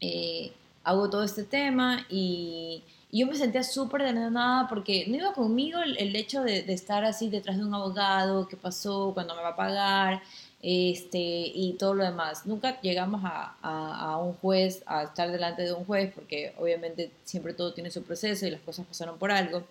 eh, 0.01 0.51
hago 0.83 1.11
todo 1.11 1.25
este 1.25 1.45
tema 1.45 2.07
y, 2.09 2.83
Y 3.11 3.21
yo 3.21 3.27
me 3.27 3.37
sentía 3.37 3.63
súper 3.63 4.03
de 4.03 4.15
nada 4.15 4.67
porque 4.67 5.05
no 5.09 5.17
iba 5.17 5.35
conmigo 5.35 5.81
el, 5.83 6.17
hecho 6.17 6.43
de, 6.43 6.63
de, 6.63 6.73
estar 6.73 7.05
así 7.05 7.29
detrás 7.29 7.59
de 7.59 7.65
un 7.67 7.75
abogado, 7.75 8.49
qué 8.49 8.57
pasó, 8.57 9.11
cuándo 9.13 9.37
me 9.37 9.43
va 9.43 9.51
a 9.51 9.57
pagar, 9.57 10.23
este, 10.63 11.19
y 11.19 11.75
todo 11.79 11.93
lo 11.93 12.05
demás. 12.05 12.47
Nunca 12.47 12.81
llegamos 12.81 13.21
a, 13.25 13.55
a, 13.61 14.17
un 14.17 14.33
juez, 14.33 14.83
a 14.87 15.03
estar 15.03 15.31
delante 15.31 15.63
de 15.65 15.75
un 15.75 15.85
juez, 15.85 16.11
porque 16.15 16.55
obviamente 16.59 17.11
siempre 17.25 17.53
todo 17.53 17.75
tiene 17.75 17.91
su 17.91 18.03
proceso 18.05 18.47
y 18.47 18.51
las 18.53 18.63
cosas 18.63 18.87
pasaron 18.87 19.19
por 19.19 19.31
algo. 19.31 19.65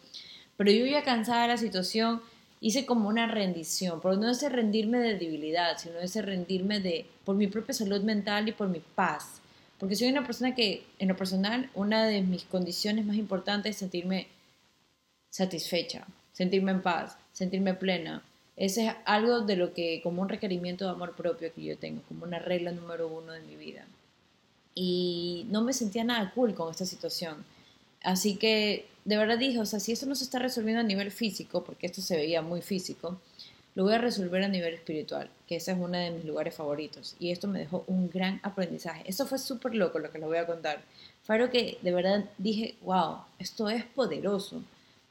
Pero 0.57 0.69
yo 0.69 0.85
ya 0.85 1.03
cansada 1.03 1.41
de 1.41 1.47
la 1.47 1.57
situación, 1.57 2.21
hice 2.61 2.85
como 2.85 3.09
una 3.09 3.27
rendición, 3.27 3.99
pero 4.01 4.15
no 4.15 4.29
ese 4.29 4.47
rendirme 4.47 4.99
de 4.99 5.17
debilidad, 5.17 5.77
sino 5.77 5.99
ese 5.99 6.21
rendirme 6.21 6.79
de, 6.79 7.05
por 7.25 7.35
mi 7.35 7.47
propia 7.47 7.73
salud 7.73 8.01
mental 8.01 8.47
y 8.47 8.53
por 8.53 8.69
mi 8.69 8.79
paz. 8.79 9.41
Porque 9.77 9.95
soy 9.95 10.07
una 10.09 10.25
persona 10.25 10.55
que, 10.55 10.85
en 10.99 11.09
lo 11.09 11.17
personal, 11.17 11.69
una 11.73 12.05
de 12.05 12.21
mis 12.21 12.43
condiciones 12.43 13.05
más 13.05 13.17
importantes 13.17 13.71
es 13.71 13.77
sentirme 13.77 14.27
satisfecha, 15.29 16.07
sentirme 16.31 16.71
en 16.71 16.81
paz, 16.81 17.17
sentirme 17.33 17.73
plena, 17.73 18.23
ese 18.61 18.85
es 18.85 18.93
algo 19.05 19.41
de 19.41 19.55
lo 19.55 19.73
que, 19.73 20.01
como 20.03 20.21
un 20.21 20.29
requerimiento 20.29 20.85
de 20.85 20.91
amor 20.91 21.15
propio 21.15 21.51
que 21.51 21.63
yo 21.63 21.77
tengo, 21.79 22.03
como 22.07 22.25
una 22.25 22.37
regla 22.37 22.71
número 22.71 23.07
uno 23.07 23.31
de 23.31 23.41
mi 23.41 23.55
vida. 23.55 23.85
Y 24.75 25.47
no 25.49 25.63
me 25.63 25.73
sentía 25.73 26.03
nada 26.03 26.31
cool 26.35 26.53
con 26.53 26.69
esta 26.69 26.85
situación. 26.85 27.43
Así 28.03 28.35
que 28.35 28.85
de 29.05 29.17
verdad 29.17 29.37
dije, 29.37 29.59
o 29.59 29.65
sea, 29.65 29.79
si 29.79 29.91
esto 29.91 30.05
no 30.05 30.15
se 30.15 30.23
está 30.23 30.39
resolviendo 30.39 30.81
a 30.81 30.83
nivel 30.83 31.11
físico, 31.11 31.63
porque 31.63 31.87
esto 31.87 32.01
se 32.01 32.15
veía 32.15 32.41
muy 32.41 32.61
físico, 32.61 33.19
lo 33.73 33.83
voy 33.83 33.93
a 33.93 33.97
resolver 33.99 34.43
a 34.43 34.47
nivel 34.47 34.73
espiritual, 34.73 35.29
que 35.47 35.55
ese 35.55 35.71
es 35.71 35.77
uno 35.77 35.97
de 35.97 36.11
mis 36.11 36.25
lugares 36.25 36.53
favoritos. 36.53 37.15
Y 37.19 37.31
esto 37.31 37.47
me 37.47 37.59
dejó 37.59 37.83
un 37.87 38.09
gran 38.09 38.39
aprendizaje. 38.43 39.03
Eso 39.05 39.25
fue 39.25 39.39
súper 39.39 39.75
loco 39.75 39.99
lo 39.99 40.11
que 40.11 40.19
les 40.19 40.27
voy 40.27 40.37
a 40.37 40.45
contar. 40.45 40.81
Fue 41.23 41.35
algo 41.35 41.49
que 41.49 41.77
de 41.81 41.93
verdad 41.93 42.25
dije, 42.37 42.75
wow, 42.81 43.19
esto 43.39 43.69
es 43.69 43.85
poderoso. 43.85 44.61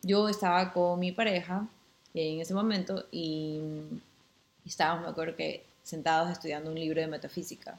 Yo 0.03 0.29
estaba 0.29 0.73
con 0.73 0.99
mi 1.01 1.13
pareja 1.13 1.67
en 2.15 2.41
ese 2.41 2.55
momento 2.55 3.07
y, 3.11 3.61
estábamos, 4.67 5.05
me 5.05 5.11
acuerdo 5.11 5.37
que, 5.37 5.65
sentados 5.83 6.31
estudiando 6.31 6.71
un 6.71 6.79
libro 6.79 7.01
de 7.01 7.07
metafísica. 7.07 7.79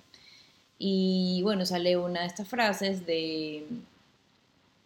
Y 0.79 1.41
bueno, 1.43 1.65
sale 1.65 1.95
una 1.95 2.21
de 2.21 2.27
estas 2.27 2.47
frases 2.47 3.05
de, 3.05 3.65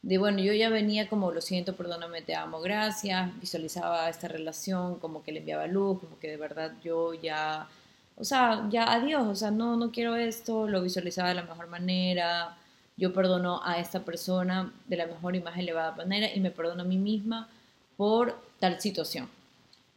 de, 0.05 0.19
bueno, 0.19 0.39
yo 0.39 0.53
ya 0.53 0.69
venía 0.69 1.09
como, 1.09 1.31
lo 1.31 1.41
siento, 1.41 1.75
perdóname, 1.75 2.21
te 2.21 2.35
amo, 2.35 2.61
gracias, 2.61 3.31
visualizaba 3.41 4.07
esta 4.07 4.27
relación 4.27 4.99
como 4.99 5.23
que 5.23 5.31
le 5.31 5.39
enviaba 5.39 5.65
luz, 5.65 5.99
como 5.99 6.19
que 6.19 6.29
de 6.29 6.37
verdad 6.37 6.73
yo 6.83 7.15
ya, 7.15 7.67
o 8.15 8.23
sea, 8.23 8.67
ya 8.69 8.93
adiós, 8.93 9.25
o 9.25 9.35
sea, 9.35 9.49
no, 9.49 9.75
no 9.77 9.91
quiero 9.91 10.15
esto, 10.15 10.67
lo 10.67 10.83
visualizaba 10.83 11.29
de 11.29 11.35
la 11.35 11.41
mejor 11.41 11.67
manera, 11.69 12.55
yo 12.97 13.13
perdono 13.13 13.61
a 13.63 13.79
esta 13.79 14.05
persona 14.05 14.71
de 14.87 14.97
la 14.97 15.07
mejor 15.07 15.35
y 15.35 15.41
más 15.41 15.57
elevada 15.57 15.93
manera 15.95 16.31
y 16.31 16.39
me 16.39 16.51
perdono 16.51 16.83
a 16.83 16.85
mí 16.85 16.97
misma 16.97 17.49
por 17.97 18.39
tal 18.59 18.79
situación. 18.79 19.27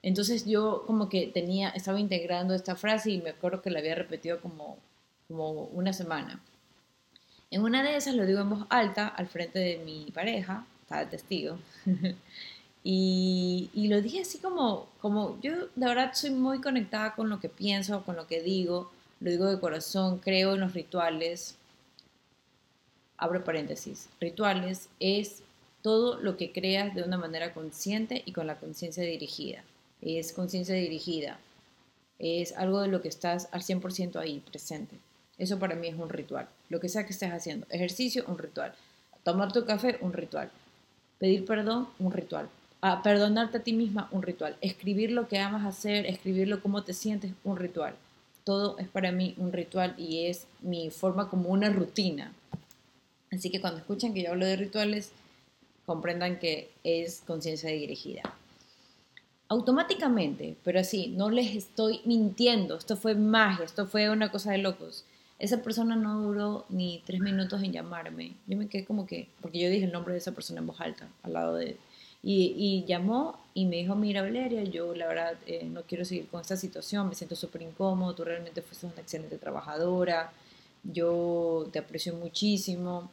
Entonces 0.03 0.47
yo 0.47 0.85
como 0.87 1.11
que 1.11 1.27
tenía, 1.27 1.69
estaba 1.71 2.01
integrando 2.01 2.55
esta 2.55 2.77
frase 2.77 3.11
y 3.11 3.19
me 3.21 3.31
acuerdo 3.31 3.61
que 3.61 3.71
la 3.71 3.81
había 3.81 3.95
repetido 3.95 4.41
como, 4.41 4.79
como 5.29 5.65
una 5.65 5.93
semana. 5.93 6.41
En 7.51 7.63
una 7.63 7.83
de 7.83 7.97
esas 7.97 8.15
lo 8.15 8.27
digo 8.27 8.41
en 8.41 8.51
voz 8.51 8.67
alta 8.69 9.09
al 9.09 9.27
frente 9.27 9.59
de 9.59 9.79
mi 9.79 10.11
pareja, 10.13 10.67
estaba 10.83 11.09
testigo, 11.09 11.59
y, 12.85 13.71
y, 13.73 13.89
lo 13.89 14.01
dije 14.03 14.21
así 14.21 14.39
como, 14.39 14.87
como 15.01 15.39
yo 15.41 15.53
de 15.75 15.87
verdad 15.87 16.13
soy 16.15 16.31
muy 16.31 16.61
conectada 16.61 17.15
con 17.15 17.29
lo 17.29 17.41
que 17.41 17.49
pienso, 17.49 18.05
con 18.05 18.17
lo 18.17 18.27
que 18.27 18.43
digo, 18.43 18.91
lo 19.21 19.31
digo 19.31 19.47
de 19.47 19.61
corazón, 19.61 20.19
creo 20.19 20.55
en 20.55 20.61
los 20.61 20.75
rituales, 20.75 21.57
abro 23.17 23.43
paréntesis, 23.45 24.09
rituales 24.21 24.89
es 25.01 25.43
todo 25.83 26.21
lo 26.21 26.37
que 26.37 26.53
creas 26.53 26.95
de 26.95 27.03
una 27.03 27.19
manera 27.19 27.55
consciente 27.55 28.23
y 28.25 28.33
con 28.33 28.47
la 28.47 28.59
conciencia 28.59 29.03
dirigida. 29.03 29.63
Es 30.01 30.33
conciencia 30.33 30.75
dirigida, 30.75 31.39
es 32.19 32.53
algo 32.57 32.81
de 32.81 32.89
lo 32.89 33.01
que 33.01 33.09
estás 33.09 33.49
al 33.53 33.63
100% 33.63 34.17
ahí 34.17 34.41
presente. 34.41 34.97
Eso 35.39 35.59
para 35.59 35.77
mí 35.77 35.89
es 35.89 35.95
un 35.95 36.09
ritual. 36.09 36.49
Lo 36.69 36.81
que 36.81 36.89
sea 36.89 37.07
que 37.07 37.13
estés 37.13 37.33
haciendo, 37.33 37.67
ejercicio, 37.71 38.25
un 38.27 38.39
ritual. 38.39 38.75
Tomar 39.23 39.53
tu 39.53 39.65
café, 39.65 39.99
un 40.01 40.13
ritual. 40.13 40.51
Pedir 41.19 41.45
perdón, 41.45 41.89
un 41.99 42.13
ritual. 42.13 42.49
Ah, 42.81 43.03
perdonarte 43.03 43.59
a 43.59 43.63
ti 43.63 43.73
misma, 43.73 44.09
un 44.13 44.23
ritual. 44.23 44.57
Escribir 44.61 45.13
lo 45.13 45.29
que 45.29 45.39
amas 45.39 45.65
hacer, 45.65 46.07
escribirlo 46.07 46.63
cómo 46.63 46.83
te 46.83 46.95
sientes, 46.95 47.33
un 47.45 47.57
ritual. 47.57 47.95
Todo 48.45 48.79
es 48.79 48.89
para 48.89 49.13
mí 49.13 49.35
un 49.37 49.53
ritual 49.53 49.95
y 49.97 50.27
es 50.27 50.47
mi 50.61 50.91
forma 50.91 51.29
como 51.29 51.51
una 51.51 51.71
rutina. 51.71 52.33
Así 53.31 53.51
que 53.51 53.61
cuando 53.61 53.79
escuchen 53.81 54.15
que 54.15 54.23
yo 54.23 54.31
hablo 54.31 54.47
de 54.47 54.57
rituales, 54.57 55.13
comprendan 55.87 56.39
que 56.39 56.71
es 56.83 57.23
conciencia 57.27 57.71
dirigida 57.71 58.23
automáticamente, 59.49 60.57
pero 60.63 60.81
así, 60.81 61.09
no 61.09 61.31
les 61.31 61.57
estoy 61.57 62.01
mintiendo, 62.05 62.77
esto 62.77 62.97
fue 62.97 63.15
magia, 63.15 63.65
esto 63.65 63.87
fue 63.87 64.11
una 64.11 64.31
cosa 64.31 64.53
de 64.53 64.59
locos. 64.59 65.05
Esa 65.39 65.63
persona 65.63 65.95
no 65.95 66.21
duró 66.21 66.67
ni 66.69 67.03
tres 67.07 67.21
minutos 67.21 67.63
en 67.63 67.73
llamarme. 67.73 68.33
Yo 68.47 68.57
me 68.57 68.69
quedé 68.69 68.85
como 68.85 69.07
que, 69.07 69.29
porque 69.41 69.61
yo 69.61 69.71
dije 69.71 69.85
el 69.85 69.93
nombre 69.93 70.13
de 70.13 70.19
esa 70.19 70.33
persona 70.33 70.61
en 70.61 70.67
voz 70.67 70.81
alta, 70.81 71.09
al 71.23 71.33
lado 71.33 71.55
de. 71.55 71.77
Y, 72.23 72.85
llamó 72.87 73.39
y 73.55 73.67
me 73.67 73.77
dijo, 73.77 73.95
mira 73.95 74.23
Valeria, 74.23 74.65
yo 74.65 74.95
la 74.95 75.07
verdad 75.07 75.39
eh, 75.47 75.65
no 75.65 75.83
quiero 75.83 76.05
seguir 76.05 76.27
con 76.27 76.41
esta 76.41 76.57
situación, 76.57 77.09
me 77.09 77.15
siento 77.15 77.37
súper 77.37 77.63
incómodo, 77.63 78.15
tú 78.15 78.25
realmente 78.25 78.61
fuiste 78.61 78.87
una 78.87 79.01
excelente 79.01 79.39
trabajadora, 79.39 80.33
yo 80.83 81.69
te 81.73 81.79
aprecio 81.79 82.15
muchísimo. 82.15 83.11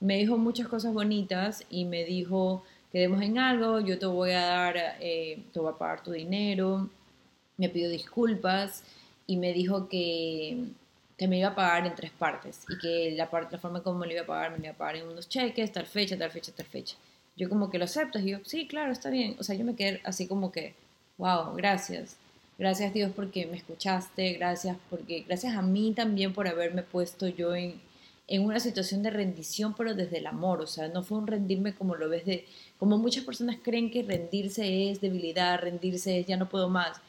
Me 0.00 0.18
dijo 0.18 0.36
muchas 0.36 0.68
cosas 0.68 0.92
bonitas 0.92 1.64
y 1.70 1.86
me 1.86 2.04
dijo, 2.04 2.62
quedemos 2.92 3.22
en 3.22 3.38
algo, 3.38 3.80
yo 3.80 3.98
te 3.98 4.06
voy 4.06 4.32
a 4.32 4.42
dar, 4.42 4.76
eh, 5.00 5.42
te 5.52 5.60
voy 5.60 5.72
a 5.72 5.78
pagar 5.78 6.02
tu 6.02 6.12
dinero, 6.12 6.90
me 7.56 7.68
pidió 7.70 7.88
disculpas 7.88 8.84
y 9.26 9.36
me 9.38 9.52
dijo 9.54 9.88
que, 9.88 10.66
que, 11.22 11.28
me 11.28 11.38
iba 11.38 11.48
a 11.48 11.54
pagar 11.54 11.86
en 11.86 11.94
tres 11.94 12.10
partes 12.10 12.60
y 12.68 12.78
que 12.78 13.14
la, 13.16 13.30
parte, 13.30 13.52
la 13.52 13.58
forma 13.58 13.82
como 13.82 14.00
me 14.00 14.06
lo 14.06 14.12
iba 14.12 14.22
a 14.22 14.26
pagar, 14.26 14.50
me 14.52 14.58
iba 14.58 14.70
a 14.70 14.76
pagar 14.76 14.96
en 14.96 15.08
unos 15.08 15.28
cheques, 15.28 15.72
tal 15.72 15.86
fecha, 15.86 16.18
tal 16.18 16.30
fecha, 16.30 16.52
tal 16.54 16.66
fecha. 16.66 16.96
Yo 17.36 17.48
como 17.48 17.70
que 17.70 17.78
lo 17.78 17.84
acepto 17.84 18.18
y 18.18 18.30
yo, 18.30 18.38
sí, 18.44 18.66
claro, 18.66 18.92
está 18.92 19.10
bien. 19.10 19.36
O 19.38 19.44
sea, 19.44 19.54
yo 19.56 19.64
me 19.64 19.74
quedé 19.74 20.00
así 20.04 20.26
como 20.26 20.52
que, 20.52 20.74
wow, 21.18 21.54
gracias. 21.54 22.16
Gracias 22.58 22.92
Dios 22.92 23.10
porque 23.14 23.46
me 23.46 23.56
escuchaste, 23.56 24.34
gracias 24.34 24.76
porque, 24.90 25.24
gracias 25.26 25.56
a 25.56 25.62
mí 25.62 25.92
también 25.94 26.32
por 26.32 26.46
haberme 26.46 26.82
puesto 26.82 27.26
yo 27.26 27.54
en, 27.54 27.80
en 28.28 28.44
una 28.44 28.60
situación 28.60 29.02
de 29.02 29.10
rendición, 29.10 29.74
pero 29.74 29.94
desde 29.94 30.18
el 30.18 30.26
amor, 30.26 30.60
o 30.60 30.66
sea, 30.66 30.88
no 30.88 31.02
fue 31.02 31.18
un 31.18 31.26
rendirme 31.26 31.74
como 31.74 31.96
lo 31.96 32.08
ves 32.08 32.24
de, 32.24 32.46
como 32.78 32.98
muchas 32.98 33.24
personas 33.24 33.56
creen 33.62 33.90
que 33.90 34.02
rendirse 34.02 34.90
es 34.90 35.00
debilidad, 35.00 35.60
rendirse 35.60 36.20
es 36.20 36.26
ya 36.26 36.36
no 36.36 36.48
puedo 36.48 36.68
más. 36.68 37.00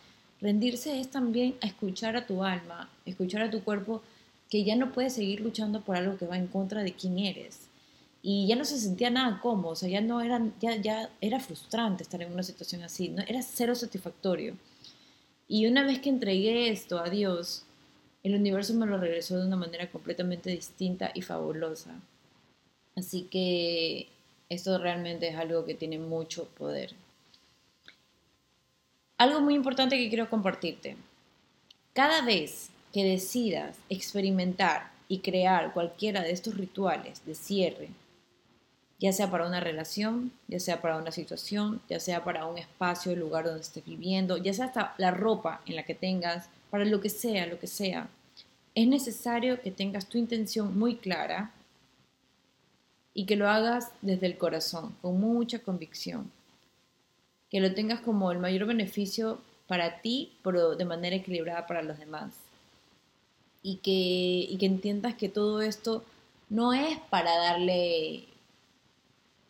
Rendirse 0.43 1.00
es 1.00 1.09
también 1.09 1.55
escuchar 1.62 2.17
a 2.17 2.27
tu 2.27 2.43
alma, 2.43 2.89
escuchar 3.05 3.43
a 3.43 3.50
tu 3.50 3.63
cuerpo 3.63 4.01
que 4.50 4.65
ya 4.65 4.75
no 4.75 4.91
puedes 4.91 5.13
seguir 5.13 5.39
luchando 5.39 5.79
por 5.79 5.95
algo 5.95 6.17
que 6.17 6.27
va 6.27 6.38
en 6.38 6.47
contra 6.47 6.83
de 6.83 6.91
quién 6.91 7.17
eres. 7.17 7.69
Y 8.21 8.45
ya 8.45 8.57
no 8.57 8.65
se 8.65 8.77
sentía 8.77 9.09
nada 9.09 9.39
cómodo, 9.39 9.71
o 9.71 9.75
sea, 9.77 9.88
ya 9.88 10.01
no 10.01 10.19
era, 10.19 10.45
ya, 10.59 10.75
ya 10.75 11.09
era 11.21 11.39
frustrante 11.39 12.03
estar 12.03 12.21
en 12.21 12.33
una 12.33 12.43
situación 12.43 12.83
así, 12.83 13.07
¿no? 13.07 13.23
era 13.25 13.41
cero 13.41 13.73
satisfactorio. 13.73 14.57
Y 15.47 15.65
una 15.65 15.85
vez 15.85 16.00
que 16.00 16.09
entregué 16.09 16.69
esto 16.69 17.00
a 17.00 17.09
Dios, 17.09 17.63
el 18.21 18.35
universo 18.35 18.73
me 18.73 18.85
lo 18.85 18.97
regresó 18.97 19.39
de 19.39 19.47
una 19.47 19.55
manera 19.55 19.89
completamente 19.89 20.50
distinta 20.50 21.12
y 21.13 21.21
fabulosa. 21.21 22.01
Así 22.97 23.29
que 23.31 24.09
esto 24.50 24.77
realmente 24.77 25.29
es 25.29 25.38
algo 25.38 25.63
que 25.63 25.73
tiene 25.73 26.00
mucho 26.00 26.50
poder. 26.57 26.93
Algo 29.17 29.41
muy 29.41 29.53
importante 29.53 29.98
que 29.98 30.10
quiero 30.10 30.29
compartirte. 30.29 30.98
Cada 31.93 32.22
vez 32.22 32.70
que 32.91 33.03
decidas 33.03 33.77
experimentar 33.89 34.91
y 35.08 35.20
crear 35.20 35.74
cualquiera 35.74 36.22
de 36.22 36.32
estos 36.32 36.58
rituales 36.58 37.24
de 37.25 37.36
cierre, 37.36 37.89
ya 39.00 39.12
sea 39.12 39.29
para 39.29 39.46
una 39.46 39.60
relación, 39.60 40.32
ya 40.48 40.60
sea 40.60 40.82
para 40.82 40.98
una 40.98 41.12
situación, 41.12 41.82
ya 41.89 42.00
sea 42.00 42.24
para 42.24 42.46
un 42.46 42.58
espacio, 42.58 43.12
el 43.12 43.20
lugar 43.20 43.46
donde 43.46 43.62
estés 43.62 43.86
viviendo, 43.86 44.38
ya 44.38 44.53
sea 44.53 44.65
hasta 44.65 44.96
la 44.98 45.12
ropa 45.12 45.62
en 45.65 45.75
la 45.75 45.84
que 45.84 45.93
tengas, 45.93 46.50
para 46.70 46.86
lo 46.86 47.01
que 47.01 47.10
sea, 47.10 47.46
lo 47.46 47.60
que 47.60 47.67
sea, 47.67 48.08
es 48.75 48.88
necesario 48.88 49.62
que 49.62 49.72
tengas 49.72 50.08
tu 50.08 50.17
intención 50.17 50.77
muy 50.77 50.96
clara 50.96 51.51
y 53.13 53.25
que 53.25 53.36
lo 53.36 53.48
hagas 53.48 53.91
desde 54.01 54.25
el 54.25 54.38
corazón, 54.38 54.96
con 55.01 55.20
mucha 55.20 55.60
convicción. 55.60 56.32
Que 57.53 57.62
lo 57.62 57.74
tengas 57.74 58.01
como 58.01 58.33
el 58.33 58.39
mayor 58.39 58.65
beneficio 58.65 59.39
para 59.67 60.01
ti, 60.01 60.33
pero 60.43 60.75
de 60.75 60.83
manera 60.83 61.15
equilibrada 61.15 61.65
para 61.67 61.83
los 61.83 61.98
demás. 61.98 62.33
Y 63.62 63.77
que, 63.77 63.91
y 64.51 64.57
que 64.57 64.65
entiendas 64.65 65.15
que 65.15 65.29
todo 65.29 65.62
esto 65.62 66.03
no 66.50 66.74
es 66.74 67.00
para 67.10 67.38
darle, 67.38 68.25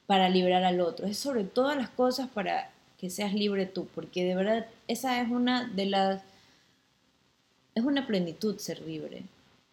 para 0.05 0.29
liberar 0.29 0.63
al 0.63 0.81
otro, 0.81 1.07
es 1.07 1.17
sobre 1.17 1.43
todas 1.45 1.75
las 1.75 1.89
cosas 1.89 2.29
para 2.29 2.69
que 2.99 3.09
seas 3.09 3.33
libre 3.33 3.65
tú, 3.65 3.87
porque 3.95 4.23
de 4.23 4.35
verdad 4.35 4.67
esa 4.87 5.19
es 5.19 5.31
una 5.31 5.67
de 5.67 5.87
las 5.87 6.21
es 7.75 7.83
una 7.83 8.05
plenitud 8.05 8.57
ser 8.59 8.81
libre. 8.81 9.23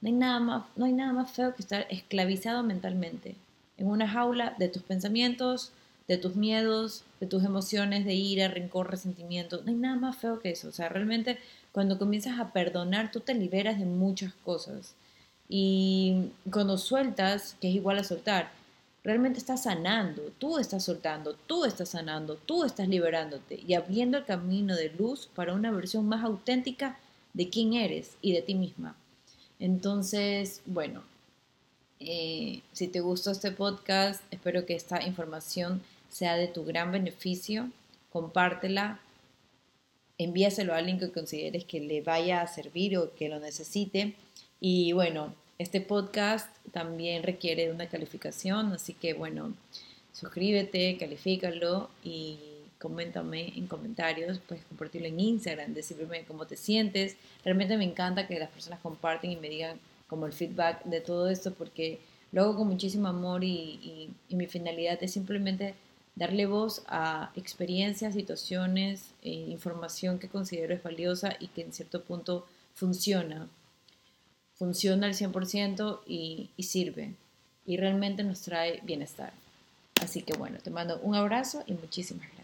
No 0.00 0.08
hay, 0.08 0.14
nada 0.14 0.40
más, 0.40 0.64
no 0.76 0.86
hay 0.86 0.92
nada 0.92 1.12
más 1.12 1.30
feo 1.30 1.54
que 1.54 1.62
estar 1.62 1.86
esclavizado 1.90 2.62
mentalmente. 2.62 3.34
en 3.76 3.86
una 3.86 4.08
jaula 4.08 4.54
de 4.58 4.68
tus 4.68 4.82
pensamientos, 4.82 5.72
de 6.10 6.18
tus 6.18 6.34
miedos, 6.34 7.04
de 7.20 7.28
tus 7.28 7.44
emociones 7.44 8.04
de 8.04 8.14
ira, 8.14 8.48
rencor, 8.48 8.90
resentimiento. 8.90 9.62
No 9.62 9.68
hay 9.68 9.76
nada 9.76 9.94
más 9.94 10.16
feo 10.16 10.40
que 10.40 10.50
eso. 10.50 10.66
O 10.66 10.72
sea, 10.72 10.88
realmente 10.88 11.38
cuando 11.70 12.00
comienzas 12.00 12.40
a 12.40 12.52
perdonar, 12.52 13.12
tú 13.12 13.20
te 13.20 13.32
liberas 13.32 13.78
de 13.78 13.84
muchas 13.84 14.32
cosas. 14.44 14.96
Y 15.48 16.32
cuando 16.50 16.78
sueltas, 16.78 17.54
que 17.60 17.68
es 17.68 17.76
igual 17.76 18.00
a 18.00 18.02
soltar, 18.02 18.50
realmente 19.04 19.38
estás 19.38 19.62
sanando, 19.62 20.32
tú 20.38 20.58
estás 20.58 20.82
soltando, 20.82 21.36
tú 21.46 21.64
estás 21.64 21.90
sanando, 21.90 22.34
tú 22.34 22.64
estás 22.64 22.88
liberándote 22.88 23.62
y 23.64 23.74
abriendo 23.74 24.18
el 24.18 24.24
camino 24.24 24.74
de 24.74 24.90
luz 24.90 25.28
para 25.32 25.54
una 25.54 25.70
versión 25.70 26.08
más 26.08 26.24
auténtica 26.24 26.98
de 27.34 27.50
quién 27.50 27.74
eres 27.74 28.16
y 28.20 28.32
de 28.32 28.42
ti 28.42 28.56
misma. 28.56 28.96
Entonces, 29.60 30.60
bueno, 30.66 31.04
eh, 32.00 32.62
si 32.72 32.88
te 32.88 32.98
gustó 32.98 33.30
este 33.30 33.52
podcast, 33.52 34.24
espero 34.32 34.66
que 34.66 34.74
esta 34.74 35.06
información 35.06 35.80
sea 36.10 36.36
de 36.36 36.48
tu 36.48 36.64
gran 36.64 36.92
beneficio. 36.92 37.70
Compártela, 38.10 39.00
envíaselo 40.18 40.74
a 40.74 40.78
alguien 40.78 40.98
que 40.98 41.12
consideres 41.12 41.64
que 41.64 41.80
le 41.80 42.02
vaya 42.02 42.42
a 42.42 42.46
servir 42.46 42.98
o 42.98 43.14
que 43.14 43.28
lo 43.28 43.40
necesite. 43.40 44.14
Y 44.60 44.92
bueno, 44.92 45.34
este 45.58 45.80
podcast 45.80 46.48
también 46.72 47.22
requiere 47.22 47.66
de 47.66 47.72
una 47.72 47.88
calificación, 47.88 48.72
así 48.72 48.94
que 48.94 49.14
bueno, 49.14 49.54
suscríbete, 50.12 50.96
califícalo 50.98 51.90
y 52.04 52.38
coméntame 52.78 53.52
en 53.56 53.66
comentarios, 53.66 54.38
puedes 54.38 54.64
compartirlo 54.64 55.06
en 55.08 55.20
Instagram, 55.20 55.74
decirme 55.74 56.24
cómo 56.24 56.46
te 56.46 56.56
sientes. 56.56 57.16
Realmente 57.44 57.76
me 57.76 57.84
encanta 57.84 58.26
que 58.26 58.38
las 58.38 58.50
personas 58.50 58.80
comparten 58.80 59.30
y 59.30 59.36
me 59.36 59.50
digan 59.50 59.78
como 60.08 60.26
el 60.26 60.32
feedback 60.32 60.82
de 60.84 61.00
todo 61.00 61.28
esto 61.28 61.52
porque 61.52 62.00
lo 62.32 62.42
hago 62.42 62.56
con 62.56 62.68
muchísimo 62.68 63.08
amor 63.08 63.44
y, 63.44 64.08
mi 64.30 64.46
finalidad 64.46 65.02
es 65.02 65.12
simplemente 65.12 65.74
darle 66.14 66.46
voz 66.46 66.82
a 66.86 67.32
experiencias, 67.36 68.14
situaciones, 68.14 69.10
eh, 69.22 69.30
información 69.30 70.18
que 70.18 70.28
considero 70.28 70.74
es 70.74 70.82
valiosa 70.82 71.36
y 71.38 71.48
que 71.48 71.62
en 71.62 71.72
cierto 71.72 72.02
punto 72.02 72.46
funciona 72.74 73.48
funciona 74.60 75.06
al 75.06 75.14
100% 75.14 76.00
y, 76.06 76.50
y 76.58 76.62
sirve 76.64 77.14
y 77.64 77.78
realmente 77.78 78.22
nos 78.22 78.42
trae 78.42 78.80
bienestar. 78.82 79.32
Así 80.02 80.20
que 80.20 80.34
bueno, 80.36 80.58
te 80.62 80.68
mando 80.68 81.00
un 81.00 81.14
abrazo 81.14 81.64
y 81.66 81.72
muchísimas 81.72 82.26
gracias. 82.26 82.39